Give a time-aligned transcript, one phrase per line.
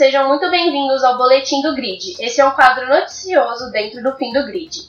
[0.00, 2.16] sejam muito bem-vindos ao Boletim do Grid.
[2.18, 4.88] Esse é um quadro noticioso dentro do fim do grid.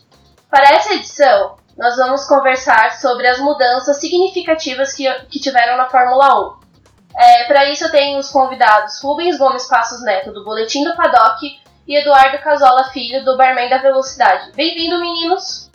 [0.49, 6.55] Para essa edição, nós vamos conversar sobre as mudanças significativas que, que tiveram na Fórmula
[7.13, 7.19] 1.
[7.19, 11.59] É, Para isso, eu tenho os convidados Rubens Gomes Passos Neto, do Boletim do Paddock,
[11.85, 14.53] e Eduardo Casola Filho, do Barman da Velocidade.
[14.55, 15.69] Bem-vindo, meninos!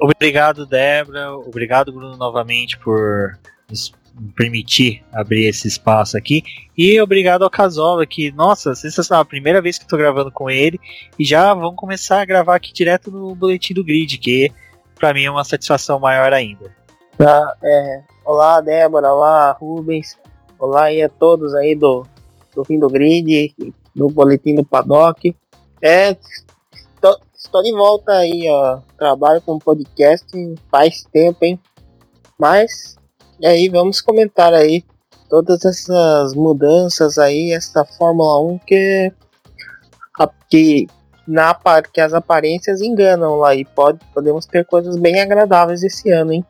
[0.00, 1.32] Obrigado, Débora.
[1.32, 3.38] Obrigado, Bruno, novamente por
[3.70, 3.92] nos
[4.34, 6.42] permitir abrir esse espaço aqui.
[6.76, 10.80] E obrigado ao Casola, que, nossa, sensacional, a primeira vez que estou gravando com ele.
[11.18, 14.50] E já vamos começar a gravar aqui direto no boletim do grid, que
[14.94, 16.74] para mim é uma satisfação maior ainda.
[17.16, 20.18] Tá, é, olá, Débora, olá, Rubens,
[20.58, 22.06] olá aí a todos aí do,
[22.54, 23.54] do fim do grid,
[23.94, 25.34] do boletim do paddock.
[25.80, 26.14] É,
[27.00, 28.80] tô, estou de volta aí, ó.
[28.98, 30.26] Trabalho com podcast
[30.70, 31.60] faz tempo, hein?
[32.38, 32.95] Mas
[33.40, 34.84] e aí vamos comentar aí
[35.28, 39.12] todas essas mudanças aí, essa Fórmula 1 que,
[40.50, 40.86] que,
[41.26, 41.56] na,
[41.92, 46.44] que as aparências enganam lá e pode, podemos ter coisas bem agradáveis esse ano, hein?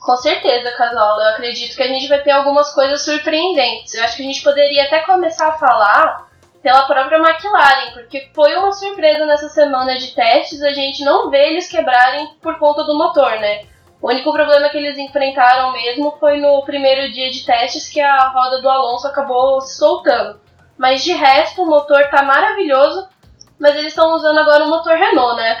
[0.00, 1.20] Com certeza, Casal.
[1.20, 3.94] Eu acredito que a gente vai ter algumas coisas surpreendentes.
[3.94, 6.28] Eu acho que a gente poderia até começar a falar
[6.60, 11.50] pela própria McLaren, porque foi uma surpresa nessa semana de testes a gente não ver
[11.50, 13.64] eles quebrarem por conta do motor, né?
[14.02, 18.30] O único problema que eles enfrentaram mesmo foi no primeiro dia de testes que a
[18.30, 20.40] roda do Alonso acabou se soltando.
[20.76, 23.06] Mas de resto, o motor tá maravilhoso,
[23.60, 25.60] mas eles estão usando agora o motor Renault, né?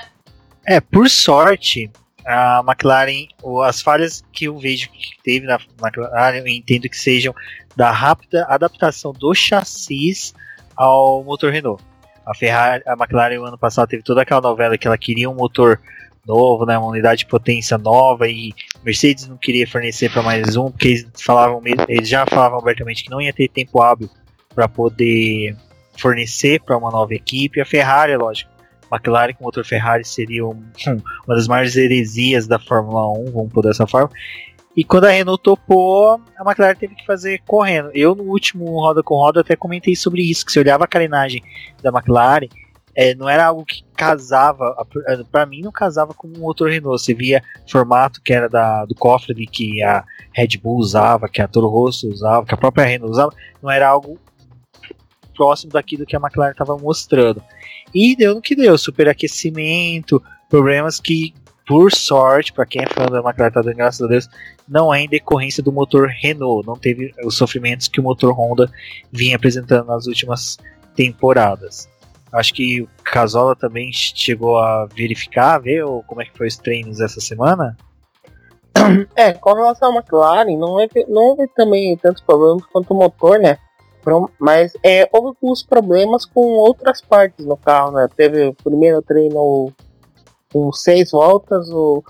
[0.66, 1.88] É, por sorte,
[2.26, 3.28] a McLaren,
[3.64, 7.32] as falhas que eu vejo que teve na McLaren, eu entendo que sejam
[7.76, 10.34] da rápida adaptação do chassis
[10.74, 11.80] ao motor Renault.
[12.26, 15.34] A Ferrari, a McLaren no ano passado teve toda aquela novela que ela queria um
[15.34, 15.80] motor
[16.26, 18.52] novo, né, uma unidade de potência nova e
[18.84, 23.10] Mercedes não queria fornecer para mais um porque eles falavam, eles já falavam abertamente que
[23.10, 24.08] não ia ter tempo hábil
[24.54, 25.56] para poder
[25.98, 27.60] fornecer para uma nova equipe.
[27.60, 28.50] A Ferrari, lógico,
[28.92, 30.62] McLaren com motor Ferrari seria um,
[31.26, 34.10] uma das maiores heresias da Fórmula 1, vamos por dessa forma.
[34.76, 37.90] E quando a Renault topou, a McLaren teve que fazer correndo.
[37.94, 41.42] Eu no último roda com roda até comentei sobre isso, que se olhava a carenagem
[41.82, 42.48] da McLaren,
[42.94, 44.86] é, não era algo que casava,
[45.30, 47.00] para mim não casava com o motor Renault.
[47.00, 51.48] Você via formato que era da, do cofre que a Red Bull usava, que a
[51.48, 53.32] Toro Rosso usava, que a própria Renault usava,
[53.62, 54.18] não era algo
[55.34, 57.42] próximo daquilo que a McLaren estava mostrando.
[57.94, 61.34] E deu no que deu, superaquecimento, problemas que,
[61.66, 64.28] por sorte, para quem é fã da McLaren, tá dando graças a Deus,
[64.68, 68.70] não é em decorrência do motor Renault, não teve os sofrimentos que o motor Honda
[69.10, 70.58] vinha apresentando nas últimas
[70.94, 71.91] temporadas.
[72.32, 77.00] Acho que o Casola também chegou a verificar, ver como é que foi os treinos
[77.00, 77.76] essa semana.
[79.14, 83.38] É, com relação à McLaren, não houve, não houve também tantos problemas quanto o motor,
[83.38, 83.58] né?
[84.38, 88.08] Mas é, houve alguns problemas com outras partes no carro, né?
[88.16, 89.72] Teve o primeiro treino
[90.52, 92.02] com seis voltas, o,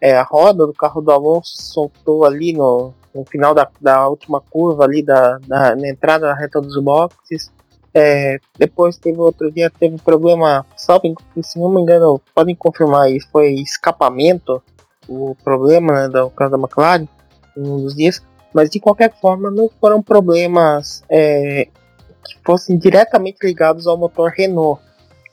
[0.00, 4.40] é, a roda do carro do Alonso soltou ali no, no final da, da última
[4.40, 7.50] curva ali da, da na entrada da reta dos boxes.
[7.98, 13.26] É, depois teve outro dia, teve problema, salve, se não me engano, podem confirmar isso,
[13.32, 14.62] foi escapamento,
[15.08, 17.08] o problema né, do caso da McLaren,
[17.56, 21.68] um dos dias, mas de qualquer forma não foram problemas é,
[22.22, 24.78] que fossem diretamente ligados ao motor Renault.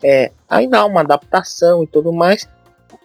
[0.01, 2.47] É, ainda há uma adaptação e tudo mais,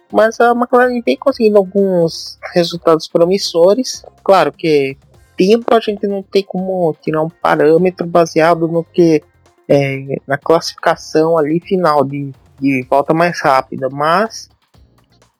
[0.09, 4.05] mas a McLaren vem conseguindo alguns resultados promissores.
[4.23, 4.97] Claro que
[5.35, 9.21] tempo a gente não tem como tirar um parâmetro baseado no que
[9.69, 14.49] é, na classificação ali final de, de volta mais rápida, mas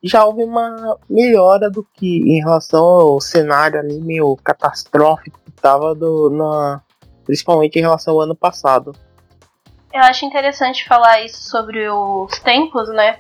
[0.04, 5.94] já houve uma melhora do que em relação ao cenário ali meio catastrófico que estava
[6.32, 6.82] na,
[7.26, 8.96] principalmente em relação ao ano passado.
[9.92, 13.20] Eu acho interessante falar isso sobre os tempos, né?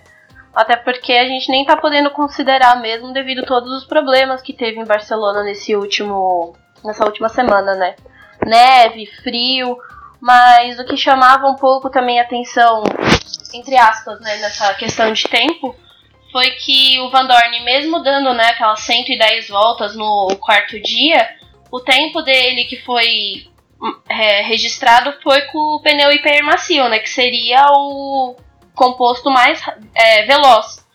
[0.53, 4.53] Até porque a gente nem tá podendo considerar mesmo devido a todos os problemas que
[4.53, 6.53] teve em Barcelona nesse último
[6.83, 7.95] nessa última semana, né?
[8.45, 9.77] Neve, frio,
[10.19, 12.83] mas o que chamava um pouco também atenção,
[13.53, 15.75] entre aspas, né, nessa questão de tempo,
[16.31, 21.29] foi que o Van Dorn, mesmo dando né, aquelas 110 voltas no quarto dia,
[21.71, 23.47] o tempo dele que foi
[24.09, 28.35] é, registrado foi com o pneu hipermacio, né, que seria o
[28.75, 29.61] composto mais
[29.95, 30.87] é, veloz.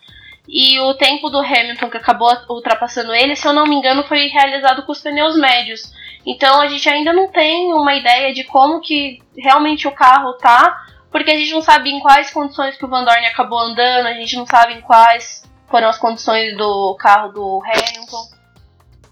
[0.47, 4.27] E o tempo do Hamilton, que acabou ultrapassando ele, se eu não me engano, foi
[4.27, 5.91] realizado com os pneus médios.
[6.25, 10.85] Então a gente ainda não tem uma ideia de como que realmente o carro tá,
[11.11, 14.13] porque a gente não sabe em quais condições que o Van Dorn acabou andando, a
[14.13, 18.35] gente não sabe em quais foram as condições do carro do Hamilton.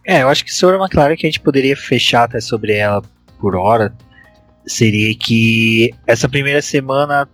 [0.06, 3.02] É, eu acho que sobre a McLaren que a gente poderia fechar até sobre ela
[3.40, 3.94] por hora,
[4.66, 7.28] seria que essa primeira semana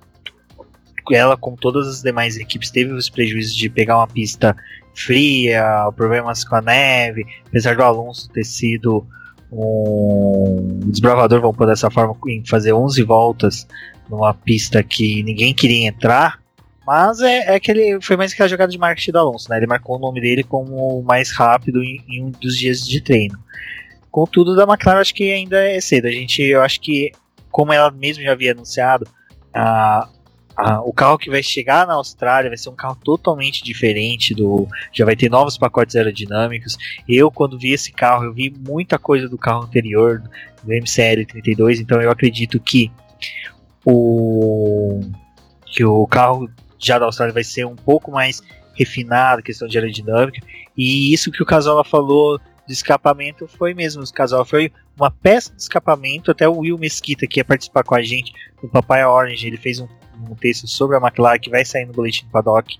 [1.11, 4.55] ela, como todas as demais equipes, teve os prejuízos de pegar uma pista
[4.93, 9.07] fria, problemas com a neve, apesar do Alonso ter sido
[9.51, 13.68] um desbravador, vamos pôr dessa forma, em fazer 11 voltas
[14.10, 16.40] numa pista que ninguém queria entrar.
[16.86, 19.57] Mas é, é que ele foi mais que a jogada de marketing do Alonso, né?
[19.57, 23.38] Ele marcou o nome dele como mais rápido em, em um dos dias de treino.
[24.10, 26.07] Contudo, da McLaren acho que ainda é cedo.
[26.07, 27.12] A gente, eu acho que,
[27.51, 29.07] como ela mesmo já havia anunciado,
[29.54, 30.10] a,
[30.59, 34.67] a, o carro que vai chegar na Austrália vai ser um carro totalmente diferente do,
[34.91, 36.77] já vai ter novos pacotes aerodinâmicos.
[37.07, 40.21] Eu quando vi esse carro, eu vi muita coisa do carro anterior,
[40.61, 42.91] do MCL 32, então eu acredito que
[43.85, 45.00] o
[45.65, 48.41] que o carro já da Austrália vai ser um pouco mais
[48.73, 50.41] refinado, questão de aerodinâmica.
[50.75, 52.39] E isso que o Casola falou
[52.69, 54.04] de escapamento foi mesmo.
[54.04, 56.30] O Casola foi uma peça de escapamento.
[56.30, 58.31] Até o Will Mesquita, que ia participar com a gente
[58.62, 59.88] no Papai Orange, ele fez um,
[60.30, 62.77] um texto sobre a McLaren que vai sair no Boletim do Paddock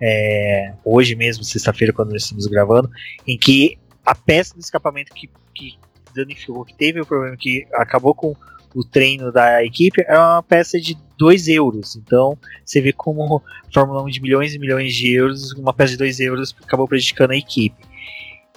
[0.00, 2.90] é, hoje mesmo, sexta-feira, quando nós estamos gravando,
[3.26, 5.78] em que a peça de escapamento que, que
[6.12, 8.34] danificou, que teve o problema, que acabou com
[8.74, 11.94] o treino da equipe é uma peça de 2 euros.
[11.94, 15.92] Então você vê como a Fórmula 1 de milhões e milhões de euros, uma peça
[15.92, 17.87] de 2 euros acabou prejudicando a equipe.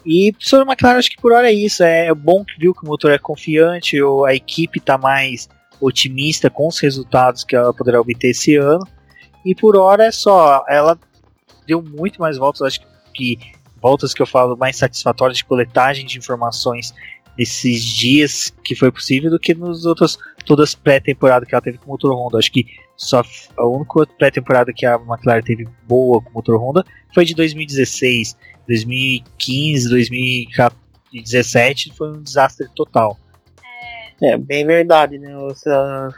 [0.05, 1.83] E sobre a McLaren, acho que por hora é isso.
[1.83, 5.47] É bom que viu que o motor é confiante, a equipe está mais
[5.79, 8.85] otimista com os resultados que ela poderá obter esse ano.
[9.45, 10.63] E por hora é só.
[10.67, 10.97] Ela
[11.65, 12.79] deu muito mais voltas, acho
[13.13, 13.37] que
[13.81, 16.93] voltas que eu falo mais satisfatórias de coletagem de informações
[17.37, 21.85] nesses dias que foi possível do que nos outros todas pré-temporada que ela teve com
[21.85, 22.37] o motor Honda.
[22.37, 22.65] Acho que
[22.95, 23.23] só
[23.57, 28.37] a única pré-temporada que a McLaren teve boa com o motor Honda foi de 2016,
[28.71, 33.17] 2015, 2017 foi um desastre total.
[34.23, 35.33] É, bem verdade, né?
[35.49, 36.09] Essa,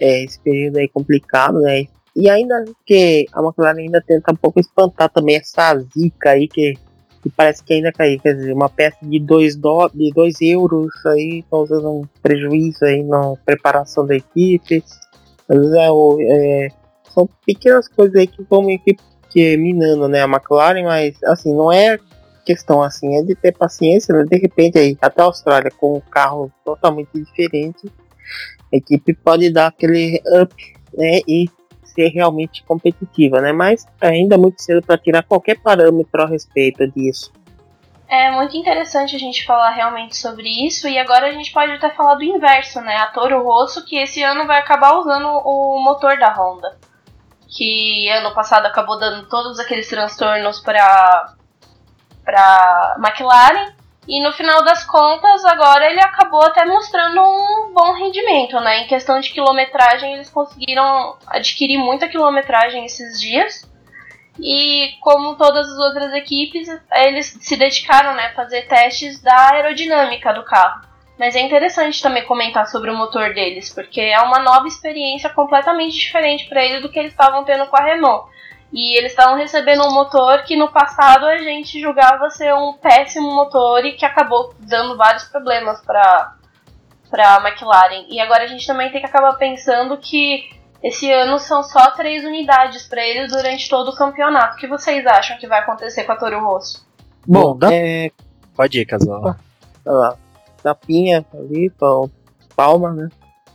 [0.00, 1.86] é, esse período aí complicado, né?
[2.16, 6.74] E ainda que a McLaren ainda tenta um pouco espantar também essa zica aí que
[7.22, 8.20] que parece que ainda caiu.
[8.20, 13.34] Quer dizer, uma peça de 2 de dois euros aí causando um prejuízo aí na
[13.46, 14.84] preparação da equipe.
[15.48, 15.88] Mas é,
[16.28, 16.68] é,
[17.14, 18.94] são pequenas coisas aí que vão que,
[19.34, 21.98] que minando né, a McLaren, mas assim, não é
[22.46, 24.24] questão assim, é de ter paciência, né?
[24.24, 27.90] De repente aí, até a Austrália com um carro totalmente diferente,
[28.72, 30.54] a equipe pode dar aquele up,
[30.96, 31.20] né?
[31.26, 31.50] E
[31.82, 33.52] ser realmente competitiva, né?
[33.52, 37.32] Mas ainda é muito cedo para tirar qualquer parâmetro a respeito disso.
[38.06, 41.90] É muito interessante a gente falar realmente sobre isso e agora a gente pode até
[41.90, 42.96] falar do inverso, né?
[42.98, 46.76] A Toro Rosso que esse ano vai acabar usando o motor da Honda,
[47.54, 51.34] que ano passado acabou dando todos aqueles transtornos para
[52.24, 53.74] para McLaren
[54.06, 58.80] e no final das contas, agora ele acabou até mostrando um bom rendimento, né?
[58.80, 63.70] Em questão de quilometragem, eles conseguiram adquirir muita quilometragem esses dias.
[64.38, 70.34] E como todas as outras equipes, eles se dedicaram né, a fazer testes da aerodinâmica
[70.34, 70.82] do carro.
[71.18, 75.96] Mas é interessante também comentar sobre o motor deles, porque é uma nova experiência completamente
[75.96, 78.28] diferente para eles do que eles estavam tendo com a Renault.
[78.72, 83.32] E eles estavam recebendo um motor que no passado a gente julgava ser um péssimo
[83.32, 86.34] motor e que acabou dando vários problemas para
[87.08, 88.06] para McLaren.
[88.08, 90.50] E agora a gente também tem que acabar pensando que
[90.82, 94.56] esse ano são só três unidades para eles durante todo o campeonato.
[94.56, 96.84] O que vocês acham que vai acontecer com a Toro Rosso?
[97.24, 97.72] Bom, dá...
[97.72, 98.10] é...
[98.56, 99.36] pode ir, casal.
[100.64, 101.70] Tapinha ali,
[102.56, 103.08] palma, né?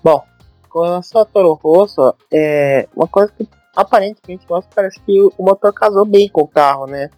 [0.04, 0.24] Bom,
[0.70, 5.74] com relação a Toro Rosso, é uma coisa que aparentemente mostra parece que o motor
[5.74, 7.10] casou bem com o carro, né?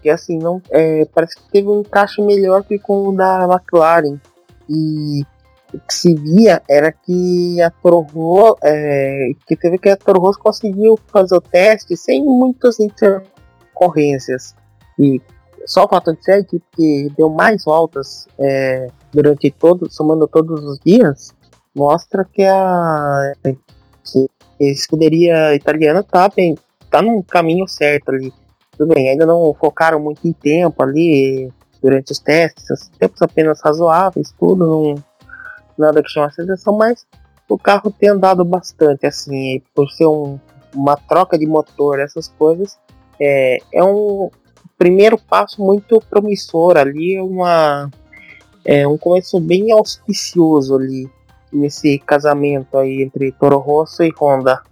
[0.00, 4.20] Que assim, não, é, parece que teve um encaixe melhor que com o da McLaren.
[4.68, 5.22] E
[5.72, 10.20] o que se via era que a Toro Rosso, é, que teve que a Toro
[10.20, 14.54] Rosso conseguiu fazer o teste sem muitas intercorrências.
[14.98, 15.20] E
[15.66, 20.26] só o fato de ser a equipe que deu mais voltas é, durante todo, somando
[20.28, 21.34] todos os dias,
[21.74, 23.32] mostra que a
[24.04, 24.28] que
[24.60, 26.56] a escuderia italiana tá bem,
[26.90, 28.32] tá num caminho certo ali.
[28.76, 34.34] Tudo bem, ainda não focaram muito em tempo ali durante os testes, tempos apenas razoáveis,
[34.38, 34.94] tudo, não,
[35.78, 37.06] nada que chama atenção, mas
[37.48, 40.38] o carro tem andado bastante, assim, por ser um,
[40.74, 42.78] uma troca de motor, essas coisas,
[43.20, 44.30] é, é um
[44.78, 47.90] primeiro passo muito promissor ali, uma,
[48.64, 51.08] é um começo bem auspicioso ali
[51.52, 54.62] nesse casamento aí entre Toro Rosso e Honda?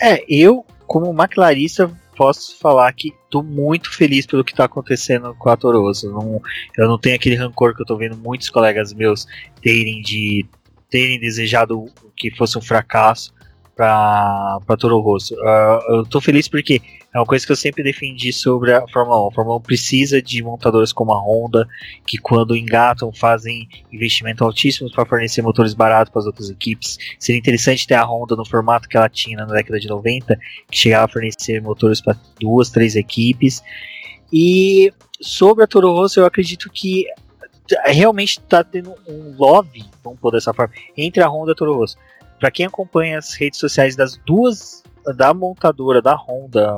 [0.00, 5.48] É, eu, como McLarista, posso falar que tô muito feliz pelo que tá acontecendo com
[5.48, 6.10] a Toro Rosso.
[6.10, 6.40] Não,
[6.76, 9.26] eu não tenho aquele rancor que eu tô vendo muitos colegas meus
[9.62, 10.46] terem de
[10.90, 11.86] terem desejado
[12.16, 13.32] que fosse um fracasso
[13.74, 15.34] para Toro Rosso.
[15.34, 19.26] Uh, eu tô feliz porque é uma coisa que eu sempre defendi sobre a Fórmula
[19.26, 19.28] 1.
[19.28, 21.66] A Fórmula 1 precisa de montadoras como a Honda,
[22.06, 26.98] que quando engatam fazem investimento altíssimos para fornecer motores baratos para as outras equipes.
[27.18, 30.38] Seria interessante ter a Honda no formato que ela tinha na década de 90,
[30.70, 33.60] que chegava a fornecer motores para duas, três equipes.
[34.32, 37.06] E sobre a Toro Rosso, eu acredito que
[37.86, 41.74] realmente está tendo um love, vamos pôr dessa forma, entre a Honda e a Toro
[41.74, 41.96] Rosso.
[42.38, 44.82] Para quem acompanha as redes sociais das duas,
[45.16, 46.74] da montadora, da Honda,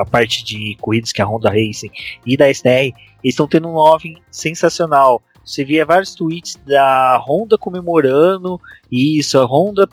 [0.00, 1.90] a parte de corridas que é a Honda Racing
[2.24, 5.22] e da STR, estão tendo um love sensacional.
[5.44, 9.88] Você via vários tweets da Honda comemorando isso, a Honda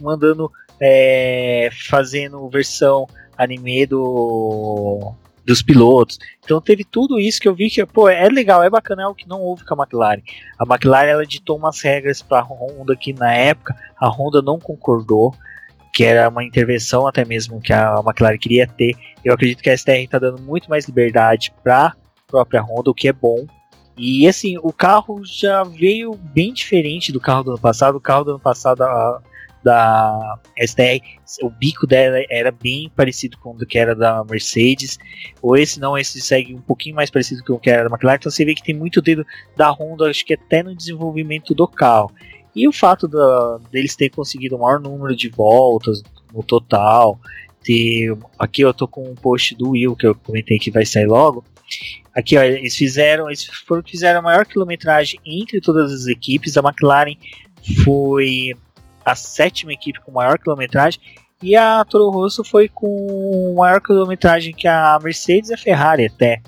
[0.00, 3.06] mandando é, fazendo versão
[3.36, 5.14] anime do
[5.48, 6.18] dos pilotos.
[6.44, 9.14] Então teve tudo isso que eu vi que, pô, é legal, é bacana, é o
[9.14, 10.20] que não houve com a McLaren.
[10.58, 14.60] A McLaren ela ditou umas regras para a Honda que na época a Honda não
[14.60, 15.34] concordou,
[15.98, 18.94] que era uma intervenção até mesmo que a McLaren queria ter.
[19.24, 21.94] Eu acredito que a STR está dando muito mais liberdade para a
[22.28, 23.44] própria Honda, o que é bom.
[23.96, 27.96] E assim, o carro já veio bem diferente do carro do ano passado.
[27.96, 29.20] O carro do ano passado, a,
[29.64, 31.02] da STR,
[31.42, 35.00] o bico dela era bem parecido com o que era da Mercedes,
[35.42, 38.18] ou esse não, esse segue um pouquinho mais parecido com o que era da McLaren,
[38.18, 39.26] então você vê que tem muito dedo
[39.56, 42.12] da Honda, acho que até no desenvolvimento do carro.
[42.58, 46.02] E o fato da, deles terem conseguido o maior número de voltas
[46.34, 47.18] no total,
[47.62, 51.06] ter, aqui eu tô com um post do Will que eu comentei que vai sair
[51.06, 51.44] logo.
[52.12, 56.56] Aqui ó, eles fizeram, eles foram fizeram a maior quilometragem entre todas as equipes.
[56.56, 57.14] A McLaren
[57.84, 58.56] foi
[59.04, 61.00] a sétima equipe com maior quilometragem.
[61.40, 66.42] E a Toro Rosso foi com maior quilometragem que a Mercedes e a Ferrari até.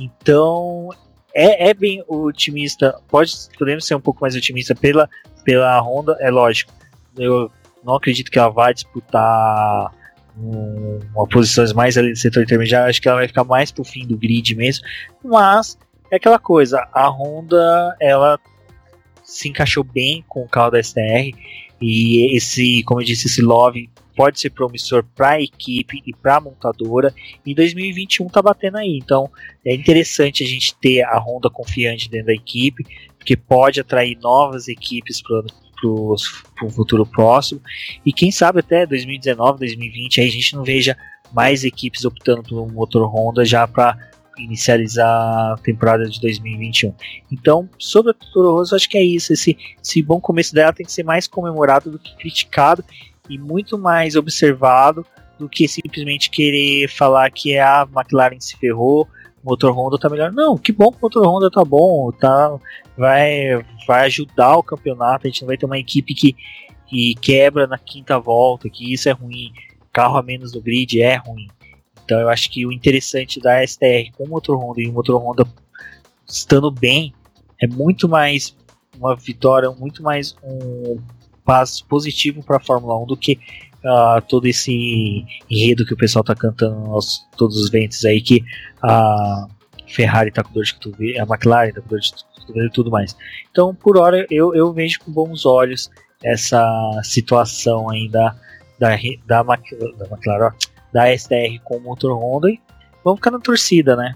[0.00, 0.90] Então
[1.34, 2.98] é, é bem otimista.
[3.08, 5.08] Pode podemos ser um pouco mais otimista pela,
[5.44, 6.72] pela Honda, é lógico.
[7.16, 7.50] Eu
[7.84, 9.92] não acredito que ela vai disputar
[10.38, 12.88] um, uma posições mais ali do setor intermediário.
[12.88, 14.84] Acho que ela vai ficar mais pro fim do grid mesmo.
[15.22, 15.78] Mas
[16.10, 18.38] é aquela coisa, a Honda ela
[19.24, 21.32] se encaixou bem com o carro da STR
[21.80, 26.36] e esse, como eu disse, esse love pode ser promissor para a equipe e para
[26.36, 27.14] a montadora.
[27.44, 29.28] E 2021 tá batendo aí, então
[29.66, 32.84] é interessante a gente ter a Honda confiante dentro da equipe,
[33.22, 35.44] porque pode atrair novas equipes para
[35.86, 37.60] o futuro próximo.
[38.04, 40.96] E quem sabe até 2019, 2020 aí a gente não veja
[41.32, 43.96] mais equipes optando por um motor Honda já para
[44.36, 46.92] inicializar a temporada de 2021.
[47.30, 49.32] Então, sobre a Toro Rosso, acho que é isso.
[49.32, 52.84] Esse, esse bom começo dela tem que ser mais comemorado do que criticado
[53.30, 55.06] e muito mais observado
[55.38, 59.06] do que simplesmente querer falar que a McLaren se ferrou,
[59.42, 60.32] motor Honda tá melhor.
[60.32, 62.58] Não, que bom que o motor Honda tá bom, tá,
[62.96, 65.26] vai, vai ajudar o campeonato.
[65.26, 66.36] A gente não vai ter uma equipe que,
[66.86, 69.52] que quebra na quinta volta, que isso é ruim.
[69.92, 71.48] Carro a menos no grid é ruim.
[72.04, 75.20] Então eu acho que o interessante da STR com o motor Honda e o motor
[75.20, 75.46] Honda
[76.26, 77.12] estando bem
[77.60, 78.56] é muito mais
[78.96, 80.98] uma vitória, muito mais um
[81.44, 83.38] passo positivo para a Fórmula 1 do que
[83.84, 88.44] uh, todo esse enredo que o pessoal está cantando aos todos os ventos aí que
[88.82, 89.46] a
[89.86, 92.90] Ferrari está com dor de cotovelo, a McLaren está com dor de cotovelo e tudo
[92.90, 93.16] mais.
[93.50, 95.90] Então, por hora, eu, eu vejo com bons olhos
[96.24, 98.34] essa situação aí da,
[98.78, 98.90] da,
[99.26, 100.52] da, da McLaren, ó,
[100.92, 102.60] da STR com o motor Honda e
[103.04, 104.14] vamos ficar na torcida, né?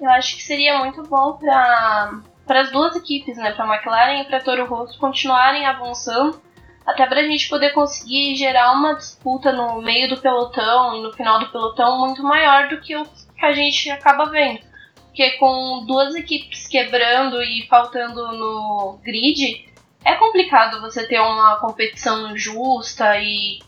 [0.00, 4.20] Eu acho que seria muito bom para para as duas equipes, né, para a McLaren
[4.20, 6.40] e para Toro Rosso continuarem avançando,
[6.86, 11.12] até para a gente poder conseguir gerar uma disputa no meio do pelotão e no
[11.12, 14.60] final do pelotão muito maior do que o que a gente acaba vendo.
[15.06, 19.68] Porque com duas equipes quebrando e faltando no grid,
[20.04, 23.60] é complicado você ter uma competição justa e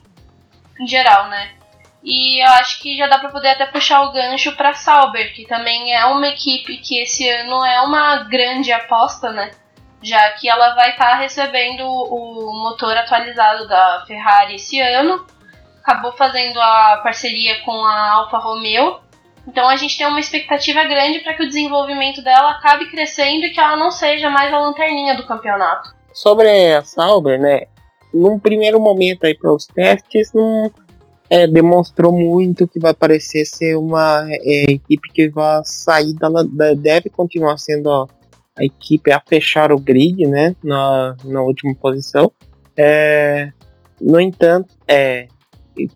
[0.81, 1.55] em geral, né?
[2.03, 5.47] E eu acho que já dá para poder até puxar o gancho para Sauber, que
[5.47, 9.51] também é uma equipe que esse ano é uma grande aposta, né?
[10.05, 15.27] Já que ela vai estar tá recebendo o motor atualizado da Ferrari esse ano.
[15.83, 19.01] Acabou fazendo a parceria com a Alfa Romeo.
[19.49, 23.51] Então a gente tem uma expectativa grande para que o desenvolvimento dela acabe crescendo e
[23.51, 25.91] que ela não seja mais a lanterninha do campeonato.
[26.13, 27.63] Sobre a Sauber, né?
[28.13, 30.71] Num primeiro momento aí para os testes, não
[31.29, 36.29] é, demonstrou muito que vai parecer ser uma é, equipe que vai sair da,
[36.75, 38.09] deve continuar sendo
[38.57, 42.31] a, equipe a fechar o grid, né, na, na última posição.
[42.77, 43.53] É,
[44.01, 45.29] no entanto, é,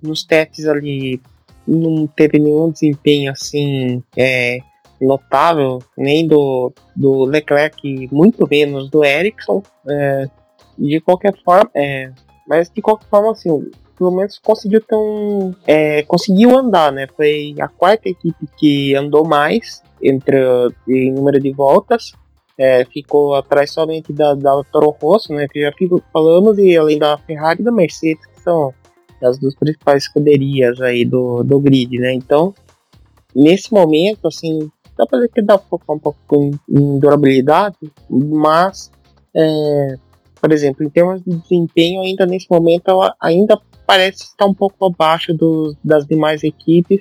[0.03, 1.21] nos testes ali
[1.67, 4.59] não teve nenhum desempenho assim é,
[5.01, 9.63] notável, nem do, do Leclerc, muito menos do Ericsson.
[9.89, 10.29] É,
[10.79, 12.13] de qualquer forma, é,
[12.47, 17.09] mas de qualquer forma, assim, pelo menos conseguiu ter um, é, conseguiu andar, né?
[17.17, 20.37] Foi a quarta equipe que andou mais entre
[20.89, 22.13] em número de voltas.
[22.59, 25.47] É, ficou atrás somente da, da Toro Rosso, né?
[25.47, 25.73] Que já
[26.13, 28.75] falamos, e além da Ferrari e da Mercedes, que são
[29.23, 32.13] as duas principais escuderias aí do, do grid, né?
[32.13, 32.53] Então,
[33.35, 37.77] nesse momento, assim, dá pra dizer que dá pra focar um pouco em, em durabilidade,
[38.11, 38.91] mas,
[39.35, 39.95] é,
[40.41, 45.33] por exemplo, em termos de desempenho, ainda nesse momento, ainda parece estar um pouco abaixo
[45.33, 47.01] do, das demais equipes.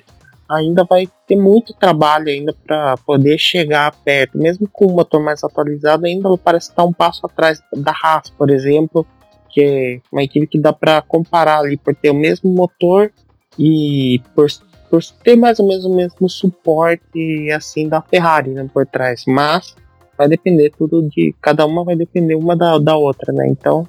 [0.50, 5.44] Ainda vai ter muito trabalho ainda para poder chegar perto, mesmo com o motor mais
[5.44, 9.06] atualizado, ainda parece estar um passo atrás da Haas, por exemplo,
[9.50, 13.12] que é uma equipe que dá para comparar ali por ter o mesmo motor
[13.58, 14.46] e por,
[14.90, 19.24] por ter mais ou menos o mesmo suporte assim da Ferrari né, por trás.
[19.26, 19.74] Mas
[20.16, 21.34] vai depender tudo de.
[21.40, 23.46] Cada uma vai depender uma da, da outra, né?
[23.48, 23.88] Então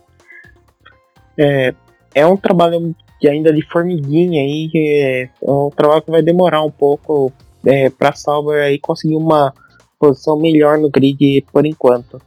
[1.37, 1.73] é,
[2.13, 6.63] é um trabalho que ainda de formiguinha aí, é, é um trabalho que vai demorar
[6.63, 7.31] um pouco
[7.65, 9.53] é, para Sauber aí conseguir uma
[9.99, 12.21] posição melhor no grid por enquanto.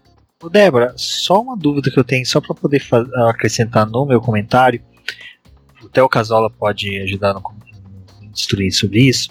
[0.50, 2.82] Débora, só uma dúvida que eu tenho, só para poder
[3.28, 4.82] acrescentar no meu comentário,
[5.84, 7.42] até o Casola pode ajudar no
[8.32, 9.30] destruir sobre isso.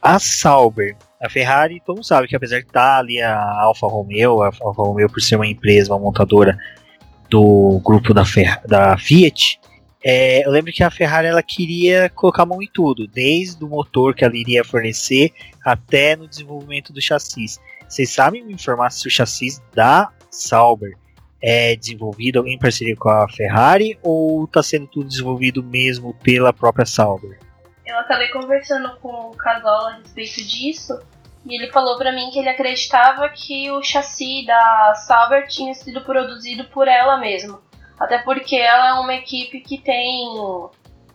[0.00, 4.42] A Sauber, a Ferrari, todo mundo sabe que apesar de estar ali a Alfa Romeo,
[4.42, 6.56] a Alfa Romeo por ser uma empresa, uma montadora
[7.28, 9.58] do grupo da, Fer da Fiat,
[10.08, 13.66] é, eu lembro que a Ferrari ela queria colocar a mão em tudo, desde o
[13.66, 15.32] motor que ela iria fornecer
[15.64, 17.60] até no desenvolvimento do chassis.
[17.88, 20.96] Vocês sabem me informar se o chassis da Sauber
[21.42, 26.86] é desenvolvido em parceria com a Ferrari ou está sendo tudo desenvolvido mesmo pela própria
[26.86, 27.40] Sauber?
[27.84, 31.00] Eu acabei conversando com o Casola a respeito disso
[31.44, 36.00] e ele falou para mim que ele acreditava que o chassi da Sauber tinha sido
[36.02, 37.65] produzido por ela mesma.
[37.98, 40.28] Até porque ela é uma equipe que tem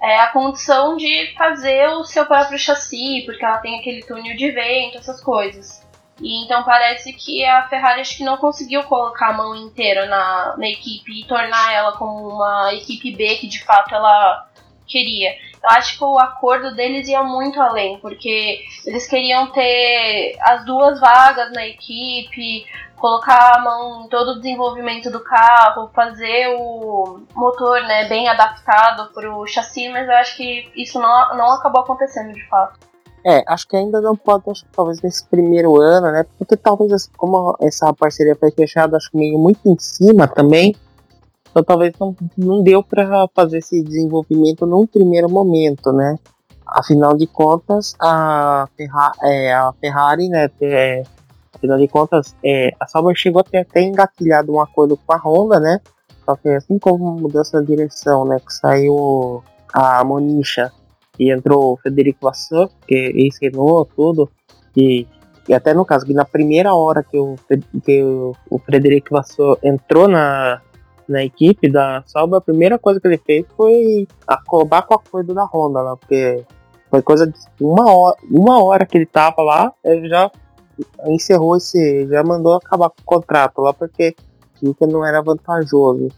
[0.01, 4.51] é, a condição de fazer o seu próprio chassi, porque ela tem aquele túnel de
[4.51, 5.81] vento, essas coisas.
[6.19, 10.55] E então parece que a Ferrari acho que não conseguiu colocar a mão inteira na,
[10.57, 14.47] na equipe e tornar ela como uma equipe B que de fato ela
[14.87, 15.31] queria.
[15.63, 20.99] Eu acho que o acordo deles ia muito além, porque eles queriam ter as duas
[20.99, 22.65] vagas na equipe,
[23.01, 29.11] colocar a mão em todo o desenvolvimento do carro, fazer o motor né, bem adaptado
[29.11, 32.79] para o chassi, mas eu acho que isso não, não acabou acontecendo de fato.
[33.25, 36.25] É, acho que ainda não pode, acho que talvez nesse primeiro ano, né?
[36.37, 40.75] Porque talvez, assim, como essa parceria foi fechada, acho que meio muito em cima também,
[41.49, 46.17] então talvez não, não deu para fazer esse desenvolvimento num primeiro momento, né?
[46.65, 50.49] Afinal de contas, a, Ferra é, a Ferrari, né?
[50.61, 51.03] É,
[51.53, 55.17] afinal de contas, é, a Sauber chegou a ter até engatilhado um acordo com a
[55.17, 55.79] Honda, né?
[56.25, 58.39] Só que assim como mudança de direção, né?
[58.39, 60.71] Que saiu a Monisha
[61.19, 64.29] e entrou o Federico Vassan, que ex-Renault, tudo,
[64.75, 65.05] e,
[65.47, 67.35] e até no caso, que na primeira hora que o,
[67.83, 70.61] que o, o Frederico Vassan entrou na,
[71.07, 75.33] na equipe da Sauber, a primeira coisa que ele fez foi acabar com o acordo
[75.33, 76.43] da Honda lá, porque
[76.89, 80.31] foi coisa de uma hora, uma hora que ele tava lá, ele já
[81.07, 84.15] encerrou esse, já mandou acabar com o contrato lá, porque
[84.61, 86.09] viu que não era vantajoso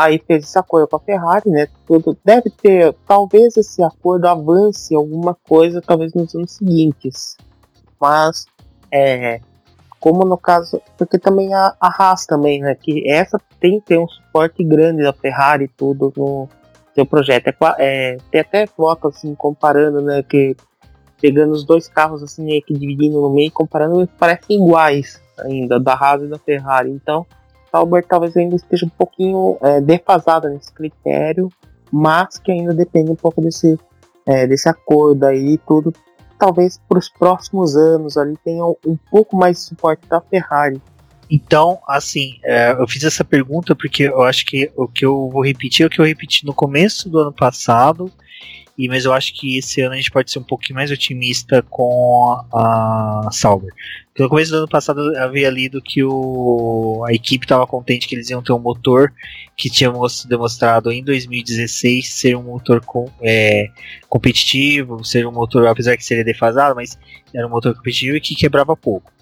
[0.00, 1.68] aí fez esse acordo com a Ferrari, né?
[1.86, 7.36] Tudo deve ter, talvez esse acordo avance alguma coisa, talvez nos anos seguintes.
[8.00, 8.46] Mas
[8.90, 9.40] é,
[9.98, 12.74] como no caso, porque também a, a Haas também, né?
[12.74, 16.48] Que essa tem que ter um suporte grande da Ferrari tudo no
[16.94, 17.48] seu projeto.
[17.48, 20.22] É, é, tem até foto assim comparando, né?
[20.22, 20.56] Que
[21.20, 25.94] pegando os dois carros assim meio que dividindo no meio, comparando, parecem iguais ainda da
[25.94, 26.90] Haas e da Ferrari.
[26.90, 27.26] Então
[27.70, 31.48] Sauber talvez ainda esteja um pouquinho é, defasada nesse critério,
[31.90, 33.78] mas que ainda depende um pouco desse,
[34.26, 35.92] é, desse acordo aí tudo.
[36.38, 40.80] Talvez para os próximos anos ali tenha um pouco mais de suporte da Ferrari.
[41.30, 45.44] Então, assim, é, eu fiz essa pergunta porque eu acho que o que eu vou
[45.44, 48.10] repetir é o que eu repeti no começo do ano passado
[48.80, 51.62] e, mas eu acho que esse ano a gente pode ser um pouquinho mais otimista
[51.68, 53.70] com a, Sauber.
[54.06, 58.08] Porque no começo do ano passado eu havia lido que o, a equipe estava contente
[58.08, 59.12] que eles iam ter um motor
[59.54, 59.92] que tinha
[60.26, 63.66] demonstrado em 2016 ser um motor com, é,
[64.08, 66.98] competitivo, ser um motor, apesar que seria defasado, mas
[67.34, 69.12] era um motor competitivo e que quebrava pouco.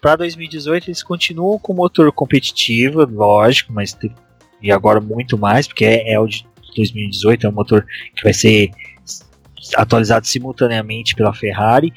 [0.00, 3.98] Para 2018 eles continuam com motor competitivo, lógico, mas
[4.62, 8.32] e agora muito mais, porque é, é o de 2018, é um motor que vai
[8.32, 8.70] ser
[9.76, 11.92] atualizado simultaneamente pela Ferrari.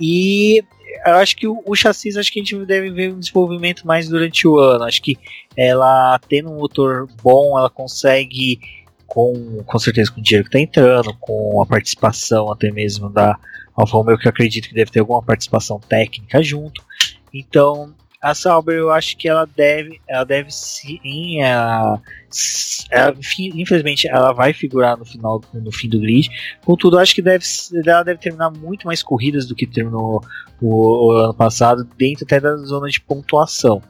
[0.00, 0.62] E
[1.06, 4.08] eu acho que o, o chassi, acho que a gente deve ver um desenvolvimento mais
[4.08, 4.84] durante o ano.
[4.84, 5.16] Acho que
[5.56, 8.60] ela tendo um motor bom, ela consegue
[9.06, 13.38] com, com certeza com o dinheiro que está entrando, com a participação até mesmo da
[13.74, 16.84] Alfa Romeo, que eu acredito que deve ter alguma participação técnica junto.
[17.32, 22.00] Então, a Sauber eu acho que ela deve, ela deve sim, ela,
[22.90, 23.16] ela,
[23.54, 26.28] infelizmente ela vai figurar no final, no fim do grid.
[26.64, 27.44] Contudo, acho que deve,
[27.86, 30.22] ela deve terminar muito mais corridas do que terminou
[30.60, 33.80] o, o ano passado, dentro até da zona de pontuação.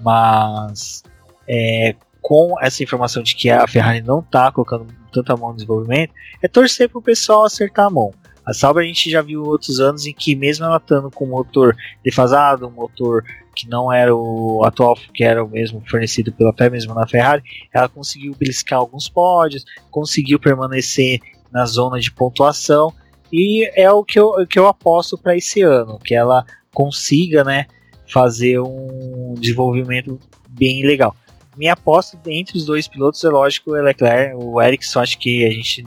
[0.00, 1.02] Mas
[1.48, 6.12] é, com essa informação de que a Ferrari não está colocando tanta mão no desenvolvimento,
[6.42, 8.12] é torcer para o pessoal acertar a mão.
[8.44, 11.30] A Sauber a gente já viu outros anos em que mesmo ela estando com um
[11.30, 13.24] motor defasado, um motor
[13.54, 17.42] que não era o atual, que era o mesmo fornecido pela até mesmo na Ferrari,
[17.72, 21.20] ela conseguiu beliscar alguns pódios, conseguiu permanecer
[21.52, 22.92] na zona de pontuação
[23.32, 27.66] e é o que eu, que eu aposto para esse ano, que ela consiga, né,
[28.06, 31.14] fazer um desenvolvimento bem legal.
[31.56, 35.50] Minha aposta entre os dois pilotos é lógico, o Leclerc, o Ericsson, acho que a
[35.50, 35.86] gente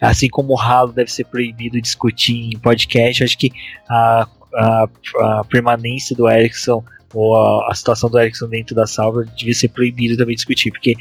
[0.00, 3.50] assim como o ralo deve ser proibido discutir em podcast, acho que
[3.88, 4.88] a, a,
[5.20, 6.82] a permanência do Ericsson
[7.14, 10.94] ou a, a, situação do Ericsson dentro da Sauber devia ser proibido também discutir, porque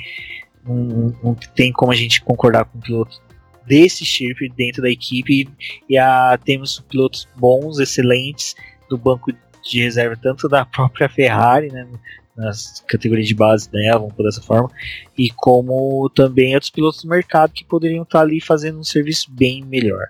[0.66, 3.22] não, não tem como a gente concordar com um piloto
[3.66, 5.50] desse chip dentro da equipe
[5.90, 8.56] e a, temos pilotos bons, excelentes
[8.90, 9.32] do banco
[9.64, 11.88] de reserva tanto da própria Ferrari, né,
[12.36, 14.70] nas categorias de base dela, vamos por dessa forma,
[15.18, 19.64] e como também outros pilotos do mercado que poderiam estar ali fazendo um serviço bem
[19.64, 20.08] melhor.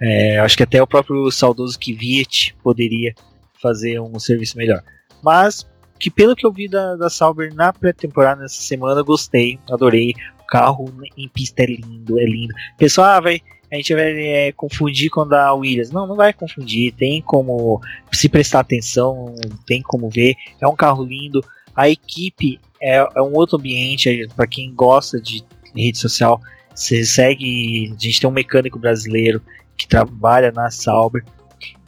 [0.00, 3.14] É, acho que até o próprio saudoso Kvyat poderia
[3.60, 4.82] fazer um serviço melhor.
[5.22, 5.66] Mas
[5.98, 10.14] que pelo que eu vi da, da Sauber na pré-temporada nessa semana, gostei, adorei.
[10.40, 12.54] O carro em pista é lindo, é lindo.
[12.78, 15.92] Pessoal, ah, vai, a gente vai é, confundir com a Williams.
[15.92, 16.92] Não, não vai confundir.
[16.92, 17.80] Tem como
[18.12, 20.34] se prestar atenção, tem como ver.
[20.60, 21.44] É um carro lindo.
[21.74, 24.28] A equipe é, é um outro ambiente.
[24.34, 26.40] Para quem gosta de rede social,
[26.74, 27.94] você segue.
[27.96, 29.40] A gente tem um mecânico brasileiro
[29.76, 31.24] que trabalha na Sauber,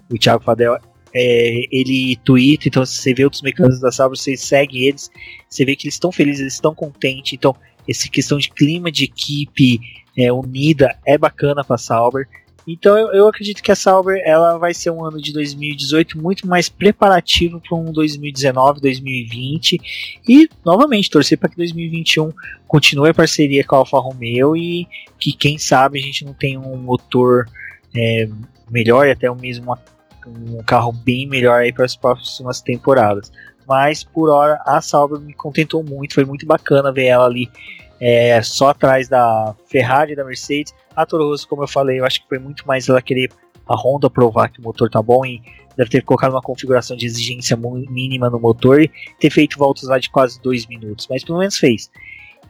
[0.09, 0.79] o Thiago Fadel.
[1.15, 5.11] É, ele twitta, então você vê outros mecânicos da Sauber, você segue eles,
[5.47, 7.35] você vê que eles estão felizes, eles estão contentes.
[7.35, 7.55] Então,
[7.89, 9.81] essa questão de clima de equipe
[10.17, 12.29] é, unida é bacana para a Sauber.
[12.67, 16.47] Então eu, eu, acredito que a Sauber ela vai ser um ano de 2018 muito
[16.47, 19.81] mais preparativo para um 2019, 2020
[20.29, 22.31] e novamente torcer para que 2021
[22.69, 24.87] continue a parceria com a Alfa Romeo e
[25.19, 27.47] que quem sabe a gente não tenha um motor
[27.97, 28.29] é,
[28.71, 29.77] melhor e até o mesmo
[30.25, 33.33] um carro bem melhor aí para as próximas temporadas.
[33.67, 37.51] Mas por hora a Sauber me contentou muito, foi muito bacana ver ela ali
[38.01, 40.75] é, só atrás da Ferrari e da Mercedes.
[40.95, 43.31] A Toro Rosso, como eu falei, eu acho que foi muito mais ela querer
[43.69, 45.41] a Honda provar que o motor tá bom e
[45.77, 49.99] deve ter colocado uma configuração de exigência mínima no motor e ter feito voltas lá
[49.99, 51.91] de quase dois minutos, mas pelo menos fez.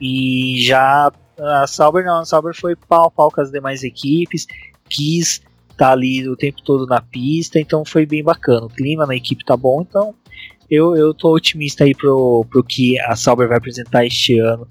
[0.01, 4.47] E já a Sauber não, a Sauber foi pau a pau com as demais equipes,
[4.89, 8.65] quis estar tá ali o tempo todo na pista, então foi bem bacana.
[8.65, 10.13] O clima na equipe tá bom, então
[10.69, 14.67] eu, eu tô otimista aí pro, pro que a Sauber vai apresentar este ano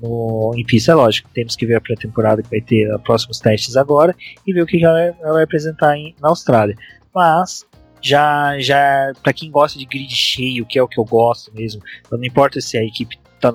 [0.00, 0.92] no, em pista.
[0.92, 4.14] É lógico, temos que ver a pré-temporada que vai ter os próximos testes agora
[4.46, 6.76] e ver o que ela, ela vai apresentar em, na Austrália.
[7.14, 7.66] Mas
[8.00, 11.82] já, já para quem gosta de grid cheio, que é o que eu gosto mesmo,
[12.10, 13.54] não importa se a equipe está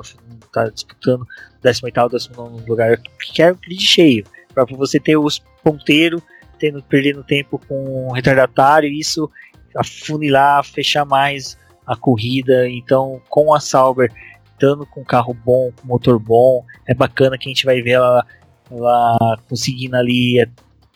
[0.52, 1.26] tá disputando
[1.62, 2.98] 18 19 lugar, eu
[3.34, 6.22] quero grid cheio, para você ter os ponteiros
[6.60, 9.30] tendo perdendo tempo com retardatário, isso
[9.76, 12.68] afunilar, fechar mais a corrida.
[12.70, 14.12] Então, com a Sauber
[14.54, 18.26] estando com carro bom, com motor bom, é bacana que a gente vai ver ela,
[18.72, 20.48] ela conseguindo ali é,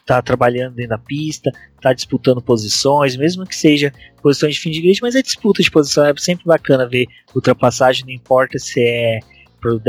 [0.05, 4.81] tá trabalhando dentro da pista, tá disputando posições, mesmo que seja posições de fim de
[4.81, 9.19] grid, mas é disputa de posição, é sempre bacana ver ultrapassagem, não importa se é
[9.59, 9.81] pro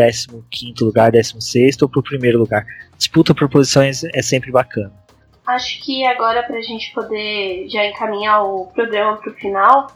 [0.50, 2.66] 15 lugar, 16 ou pro primeiro lugar.
[2.96, 4.92] Disputa por posições é sempre bacana.
[5.46, 9.86] Acho que agora para a gente poder já encaminhar o programa para o final,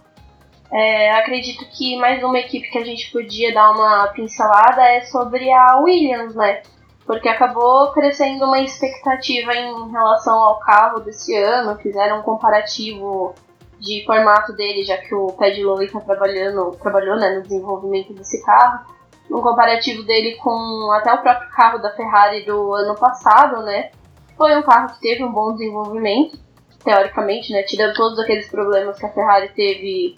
[0.73, 5.53] é, acredito que mais uma equipe que a gente podia dar uma pincelada é sobre
[5.53, 6.63] a Williams, né?
[7.05, 13.35] Porque acabou crescendo uma expectativa em relação ao carro desse ano, fizeram um comparativo
[13.79, 18.43] de formato dele, já que o Paddy Lowe está trabalhando, trabalhou né, no desenvolvimento desse
[18.43, 18.87] carro.
[19.31, 23.91] Um comparativo dele com até o próprio carro da Ferrari do ano passado, né?
[24.39, 26.39] Foi um carro que teve um bom desenvolvimento,
[26.83, 27.63] teoricamente, né?
[27.63, 30.17] Tirando todos aqueles problemas que a Ferrari teve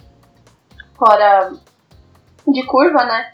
[0.96, 1.52] fora
[2.46, 3.30] de curva, né?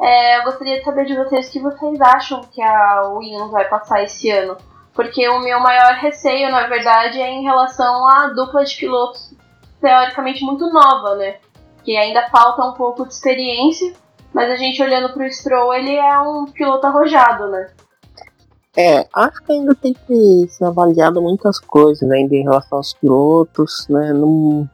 [0.00, 3.68] É, eu gostaria de saber de vocês o que vocês acham que a Williams vai
[3.68, 4.56] passar esse ano.
[4.92, 9.32] Porque o meu maior receio, na verdade, é em relação à dupla de pilotos
[9.80, 11.36] teoricamente muito nova, né?
[11.84, 13.92] Que ainda falta um pouco de experiência,
[14.32, 17.70] mas a gente olhando pro Stroll, ele é um piloto arrojado, né?
[18.76, 22.92] É, acho que ainda tem que ser avaliado muitas coisas né, ainda em relação aos
[22.94, 24.12] pilotos, né?
[24.12, 24.68] Não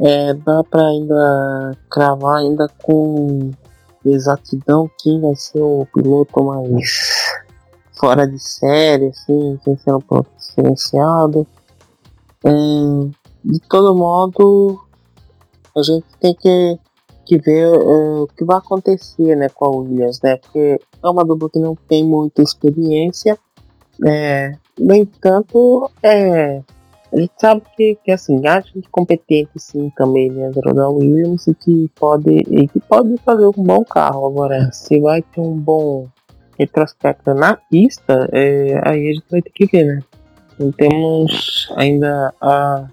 [0.00, 3.50] é, dá para ainda cravar ainda com
[4.04, 7.34] exatidão quem vai ser o piloto mais
[7.98, 11.46] fora de série, assim, quem será o piloto diferenciado.
[12.44, 12.50] É,
[13.44, 14.80] de todo modo,
[15.76, 16.78] a gente tem que,
[17.24, 20.36] que ver uh, o que vai acontecer né, com a Williams, né?
[20.36, 23.38] Porque é uma dupla que não tem muita experiência
[24.04, 26.62] é, no entanto, é,
[27.16, 31.54] a gente sabe que, que assim, há gente competente sim também dentro da Williams e
[31.54, 34.26] que pode, e que pode fazer um bom carro.
[34.26, 36.08] Agora, se vai ter um bom
[36.58, 40.00] retrospecto na pista, é, aí a gente vai ter que ver, né?
[40.58, 42.86] Não temos ainda a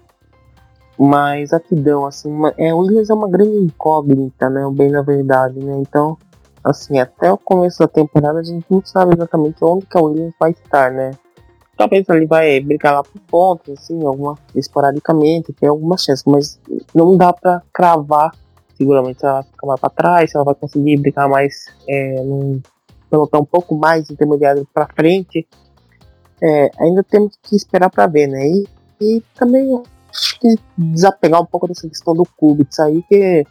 [0.96, 4.62] uma exatidão, assim, uma, é, o Williams é uma grande incógnita, né?
[4.72, 5.76] Bem na verdade, né?
[5.80, 6.16] Então,
[6.62, 10.34] assim, até o começo da temporada a gente não sabe exatamente onde que a Williams
[10.40, 11.10] vai estar, né?
[11.76, 16.60] Talvez ele vai brigar lá por pontos, assim, alguma, esporadicamente, tem algumas chances, mas
[16.94, 18.32] não dá pra cravar
[18.76, 22.22] seguramente se ela vai ficar mais pra trás, se ela vai conseguir brigar mais é,
[22.22, 22.60] num
[23.08, 25.46] pelotão um pouco mais intermediário pra frente.
[26.42, 28.46] É, ainda temos que esperar pra ver, né?
[28.46, 28.68] E,
[29.00, 33.44] e também acho que desapegar um pouco dessa questão do Kubica aí, que é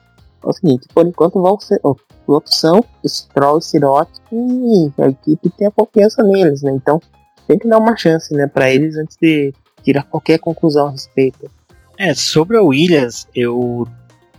[0.43, 1.79] o seguinte, por enquanto vão ser,
[2.27, 6.71] opção, Stroll e Sirot, e a equipe tem a confiança neles, né?
[6.73, 7.01] Então
[7.47, 9.53] tem que dar uma chance, né, para eles antes de
[9.83, 11.49] tirar qualquer conclusão a respeito.
[11.97, 13.87] É, sobre a Williams, eu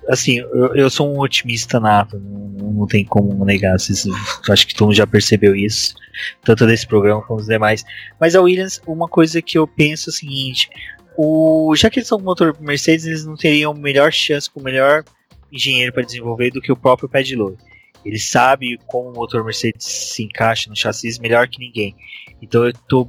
[0.08, 4.04] assim, eu, eu sou um otimista nato, não, não tem como negar, vocês,
[4.50, 5.94] acho que todo mundo já percebeu isso,
[6.42, 7.84] tanto desse programa como os demais.
[8.20, 10.68] Mas a Williams, uma coisa que eu penso é o seguinte:
[11.16, 15.04] o, já que eles são motor Mercedes, eles não teriam melhor chance com o melhor
[15.52, 17.56] engenheiro para desenvolver do que o próprio Lowe.
[18.04, 21.96] Ele sabe como o motor Mercedes se encaixa no chassi melhor que ninguém.
[22.44, 23.08] Então eu tô,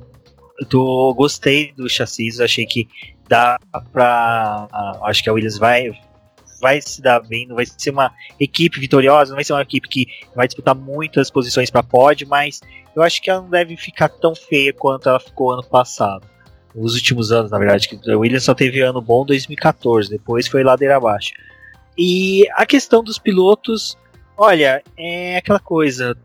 [0.60, 2.88] eu tô gostei do chassi, achei que
[3.28, 3.60] dá
[3.92, 4.68] pra.
[5.04, 5.92] Acho que a Williams vai,
[6.62, 9.88] vai se dar bem, não vai ser uma equipe vitoriosa, não vai ser uma equipe
[9.88, 12.62] que vai disputar muitas posições para pod, mas
[12.96, 16.26] eu acho que ela não deve ficar tão feia quanto ela ficou ano passado.
[16.74, 20.48] Nos últimos anos, na verdade, que a Williams só teve ano bom em 2014, depois
[20.48, 21.32] foi ladeira abaixo.
[21.98, 23.98] E a questão dos pilotos,
[24.38, 26.18] olha, é aquela coisa.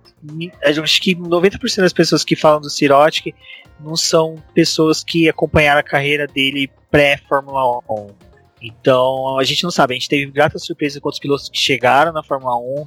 [0.62, 3.34] Acho que 90% das pessoas que falam do Sirotic
[3.78, 8.08] não são pessoas que acompanharam a carreira dele pré-Fórmula 1.
[8.62, 12.12] Então a gente não sabe, a gente teve grata surpresa com os pilotos que chegaram
[12.12, 12.86] na Fórmula 1,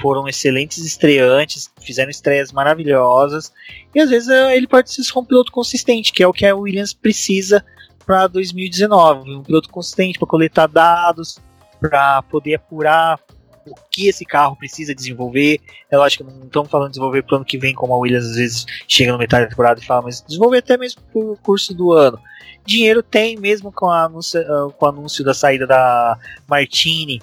[0.00, 3.52] foram excelentes estreantes, fizeram estreias maravilhosas,
[3.94, 6.56] e às vezes é, ele pode ser um piloto consistente, que é o que a
[6.56, 7.62] Williams precisa
[8.06, 11.38] para 2019, um piloto consistente para coletar dados,
[11.78, 13.20] para poder apurar
[13.70, 15.60] o que esse carro precisa desenvolver.
[15.90, 17.96] É lógico que não estamos falando de desenvolver para o ano que vem, como a
[17.96, 21.20] Williams às vezes chega no metade da temporada e fala, mas desenvolver até mesmo para
[21.20, 22.18] o curso do ano.
[22.66, 27.22] Dinheiro tem, mesmo com, anúncio, ah, com o anúncio da saída da Martini,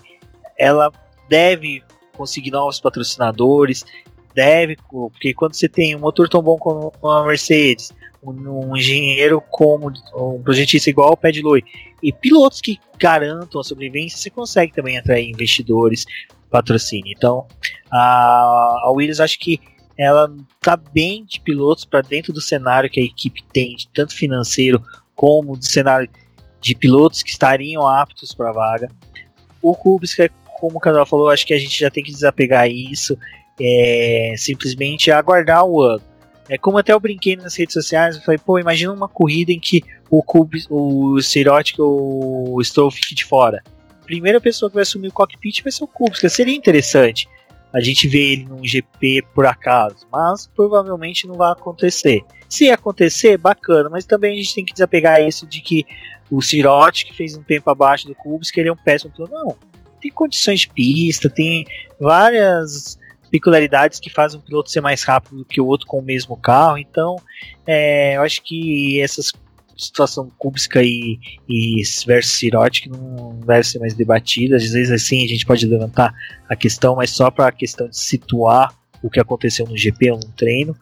[0.58, 0.92] ela
[1.30, 1.84] deve
[2.14, 3.86] conseguir novos patrocinadores,
[4.34, 7.92] deve, porque quando você tem um motor tão bom como a Mercedes,
[8.24, 11.64] um, um engenheiro como um projetista igual o Pad Loy
[12.02, 16.06] e pilotos que garantam a sobrevivência, você consegue também atrair investidores,
[16.50, 17.14] patrocínio.
[17.16, 17.46] Então,
[17.92, 19.60] a, a Williams acho que
[19.98, 20.32] ela
[20.62, 24.82] tá bem de pilotos para dentro do cenário que a equipe tem, tanto financeiro
[25.16, 26.08] como do cenário
[26.62, 28.90] de pilotos que estariam aptos para a vaga.
[29.62, 30.30] O Kubica,
[30.60, 33.18] como o canal falou, acho que a gente já tem que desapegar isso,
[33.60, 36.02] é, simplesmente aguardar o ano.
[36.50, 39.60] É como até eu brinquei nas redes sociais, eu falei, pô, imagina uma corrida em
[39.60, 43.62] que o Cube, o Serotic ou o Stroll fique de fora.
[44.08, 46.30] Primeira pessoa que vai assumir o cockpit vai ser o Kubica.
[46.30, 47.28] Seria interessante
[47.74, 52.24] a gente ver ele num GP por acaso, mas provavelmente não vai acontecer.
[52.50, 55.86] Se acontecer, bacana, mas também a gente tem que desapegar isso de que
[56.32, 59.34] o Sirotic fez um tempo abaixo do Kubica, ele é um péssimo piloto.
[59.34, 59.56] Não,
[60.02, 61.66] tem condições de pista, tem
[62.00, 62.98] várias
[63.30, 66.38] peculiaridades que fazem um piloto ser mais rápido do que o outro com o mesmo
[66.38, 66.78] carro.
[66.78, 67.18] Então,
[67.66, 69.34] é, eu acho que essas
[69.78, 74.56] situação Kubica e, e versus Sirotic não deve ser mais debatida.
[74.56, 76.14] Às vezes assim a gente pode levantar
[76.50, 80.18] a questão, mas só para a questão de situar o que aconteceu no GP ou
[80.18, 80.76] no treino.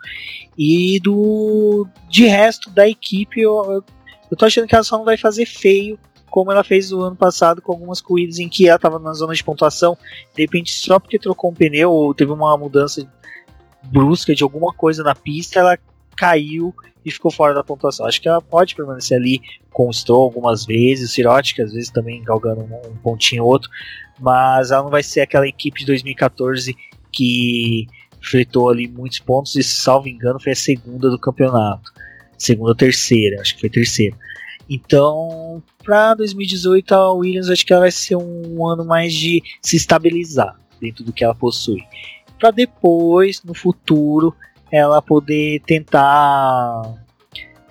[0.57, 3.83] E do de resto da equipe, eu, eu,
[4.31, 5.99] eu tô achando que ela só não vai fazer feio
[6.35, 9.33] como ela fez o ano passado com algumas corridas em que ela estava na zona
[9.33, 9.97] de pontuação,
[10.35, 13.09] de repente só porque trocou um pneu ou teve uma mudança
[13.83, 15.77] brusca de alguma coisa na pista, ela
[16.15, 16.73] caiu
[17.05, 18.05] e ficou fora da pontuação.
[18.05, 19.39] Acho que ela pode permanecer ali
[19.71, 23.43] com o Stroll algumas vezes, o Sirote, que às vezes também galgando um, um pontinho
[23.43, 23.69] ou outro,
[24.19, 26.75] mas ela não vai ser aquela equipe de 2014
[27.11, 27.87] que
[28.21, 31.91] fretou ali muitos pontos e, salvo engano, foi a segunda do campeonato.
[32.37, 34.17] Segunda ou terceira, acho que foi terceira.
[34.69, 39.75] Então, para 2018, a Williams acho que ela vai ser um ano mais de se
[39.75, 41.83] estabilizar dentro do que ela possui.
[42.39, 44.35] Para depois, no futuro,
[44.75, 46.93] ela poder tentar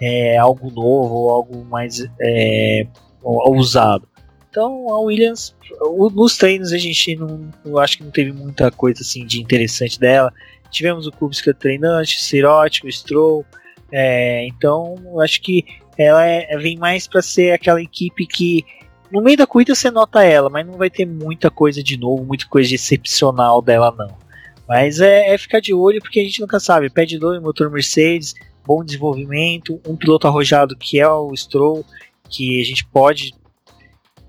[0.00, 2.86] é, algo novo, algo mais é,
[3.22, 4.08] ousado.
[4.48, 5.54] Então a Williams,
[6.14, 9.98] nos treinos a gente não, eu acho que não teve muita coisa assim de interessante
[9.98, 10.32] dela.
[10.70, 13.44] Tivemos o Kubica treinante, Sirote, o Stroll.
[13.92, 15.64] É, então eu acho que
[15.98, 18.64] ela é, vem mais para ser aquela equipe que
[19.10, 22.24] no meio da corrida você nota ela, mas não vai ter muita coisa de novo,
[22.24, 24.23] muita coisa excepcional dela não.
[24.68, 26.90] Mas é, é ficar de olho porque a gente nunca sabe.
[26.90, 28.34] Pad 2, motor Mercedes,
[28.66, 31.84] bom desenvolvimento, um piloto arrojado que é o Stroll,
[32.28, 33.34] que a gente pode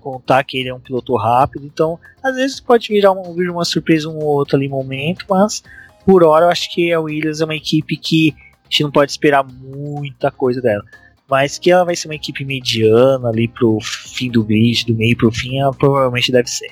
[0.00, 1.66] contar que ele é um piloto rápido.
[1.66, 5.62] Então, às vezes pode virar uma, vir uma surpresa um ou outro ali momento, mas
[6.04, 9.10] por hora eu acho que a Williams é uma equipe que a gente não pode
[9.10, 10.84] esperar muita coisa dela.
[11.28, 15.16] Mas que ela vai ser uma equipe mediana ali pro fim do grid, do meio
[15.16, 16.70] pro fim, ela provavelmente deve ser.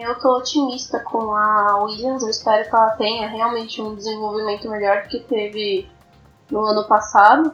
[0.00, 5.02] Eu tô otimista com a Williams, eu espero que ela tenha realmente um desenvolvimento melhor
[5.02, 5.90] do que teve
[6.48, 7.52] no ano passado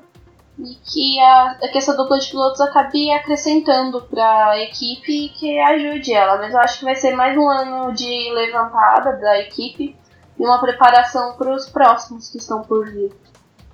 [0.59, 5.59] e que a, que essa dupla de pilotos acabe acrescentando para a equipe e que
[5.59, 6.37] ajude ela.
[6.37, 9.97] Mas eu acho que vai ser mais um ano de levantada da equipe
[10.39, 13.11] e uma preparação para os próximos que estão por vir.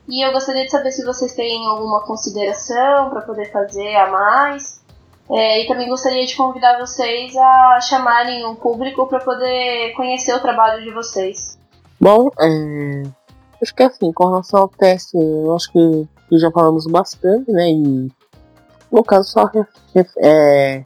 [0.09, 4.80] E eu gostaria de saber se vocês têm alguma consideração para poder fazer a mais.
[5.33, 10.41] É, e também gostaria de convidar vocês a chamarem o público para poder conhecer o
[10.41, 11.59] trabalho de vocês.
[12.01, 13.03] Bom, é,
[13.63, 17.71] acho que assim, com relação ao teste, eu acho que, que já falamos bastante, né?
[17.71, 18.09] E
[18.91, 19.49] no caso só
[19.95, 20.85] é,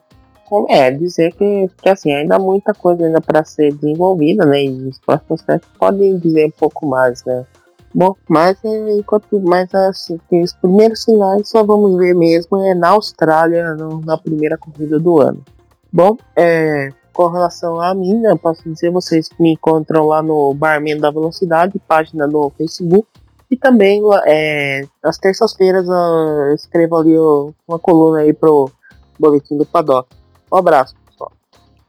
[0.68, 4.64] é dizer que, que assim, ainda há muita coisa ainda para ser desenvolvida, né?
[4.64, 7.46] E os próximos testes podem dizer um pouco mais, né?
[7.94, 12.88] Bom, mas é, enquanto mais assim, os primeiros sinais só vamos ver mesmo é na
[12.88, 15.40] Austrália, no, na primeira corrida do ano.
[15.92, 20.98] Bom, é, com relação a mim, né, posso dizer, vocês me encontram lá no Barman
[20.98, 23.06] da Velocidade, página no Facebook.
[23.48, 27.16] E também, é, às terças-feiras, eu escrevo ali
[27.68, 28.68] uma coluna aí pro
[29.20, 30.08] Boletim do Paddock.
[30.52, 30.96] Um abraço.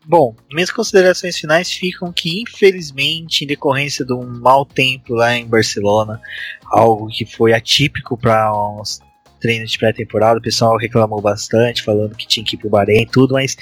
[0.08, 5.48] Bom, minhas considerações finais ficam que, infelizmente, em decorrência de um mau tempo lá em
[5.48, 6.22] Barcelona,
[6.65, 9.00] algo que foi atípico para uns
[9.41, 13.08] treinos de pré-temporada, o pessoal reclamou bastante, falando que tinha que ir pro Bahrein e
[13.08, 13.58] tudo, mas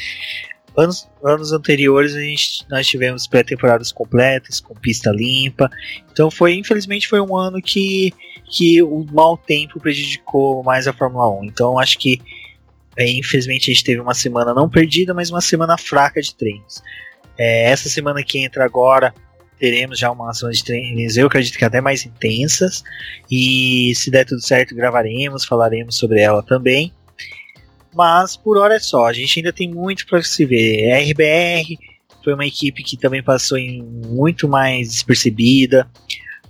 [0.75, 5.69] anos, anos anteriores a gente, nós tivemos pré-temporadas completas, com pista limpa,
[6.11, 8.13] então foi, infelizmente, foi um ano que,
[8.51, 12.21] que o mau tempo prejudicou mais a Fórmula 1, então acho que
[12.95, 16.81] é, infelizmente a gente teve uma semana não perdida, mas uma semana fraca de treinos.
[17.37, 19.13] É, essa semana que entra agora
[19.59, 22.83] teremos já uma semana de treinos, eu acredito que até mais intensas.
[23.31, 26.93] E se der tudo certo, gravaremos, falaremos sobre ela também.
[27.95, 30.91] Mas por hora é só, a gente ainda tem muito para se ver.
[30.91, 31.77] A RBR
[32.23, 35.87] foi uma equipe que também passou em muito mais despercebida.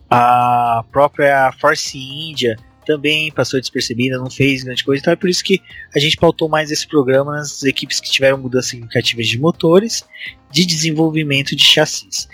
[0.10, 5.02] A própria Force India também passou despercebida, não fez grande coisa.
[5.02, 5.62] Então é por isso que
[5.96, 10.04] a gente pautou mais esse programa nas equipes que tiveram mudanças significativas de motores,
[10.52, 12.28] de desenvolvimento de chassis.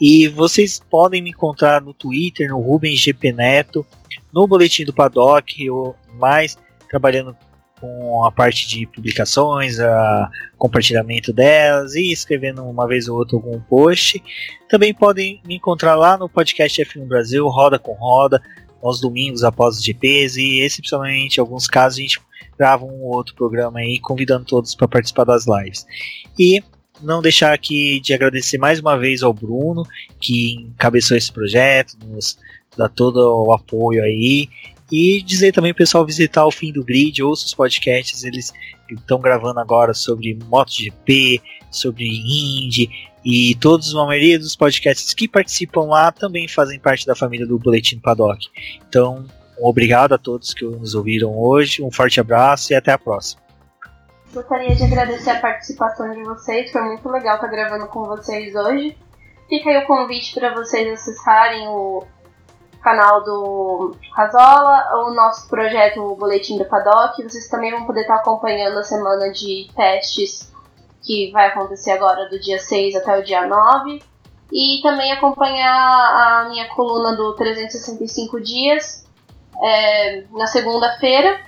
[0.00, 3.86] E vocês podem me encontrar no Twitter, no Rubens GP Neto,
[4.32, 6.58] no Boletim do Paddock, ou mais
[6.88, 7.36] trabalhando
[7.82, 13.58] com a parte de publicações, a compartilhamento delas e escrevendo uma vez ou outra algum
[13.60, 14.22] post.
[14.68, 18.40] Também podem me encontrar lá no podcast F1 Brasil, Roda com Roda,
[18.82, 22.20] aos domingos após os GPs e excepcionalmente em alguns casos a gente
[22.58, 25.86] grava um outro programa aí convidando todos para participar das lives.
[26.38, 26.62] E
[27.00, 29.84] não deixar aqui de agradecer mais uma vez ao Bruno
[30.20, 32.38] que encabeçou esse projeto, nos
[32.76, 34.48] dá todo o apoio aí
[34.92, 38.52] e dizer também o pessoal visitar o fim do grid, ouça os podcasts, eles
[38.90, 41.40] estão gravando agora sobre MotoGP,
[41.70, 42.90] sobre Indy,
[43.24, 47.58] e todos, a maioria dos podcasts que participam lá também fazem parte da família do
[47.58, 48.48] Boletim Paddock.
[48.86, 49.24] Então,
[49.58, 53.40] obrigado a todos que nos ouviram hoje, um forte abraço e até a próxima.
[54.34, 58.94] Gostaria de agradecer a participação de vocês, foi muito legal estar gravando com vocês hoje.
[59.48, 62.04] Fica aí o convite para vocês acessarem o
[62.82, 67.22] canal do Casola, o nosso projeto o Boletim do Paddock.
[67.22, 70.52] Vocês também vão poder estar acompanhando a semana de testes
[71.00, 74.02] que vai acontecer agora do dia 6 até o dia 9.
[74.52, 79.06] E também acompanhar a minha coluna do 365 dias,
[79.62, 81.40] é, na segunda-feira.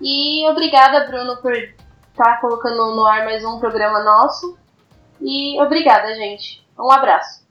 [0.00, 4.56] E obrigada, Bruno, por estar colocando no ar mais um programa nosso.
[5.20, 6.64] E obrigada, gente.
[6.78, 7.45] Um abraço.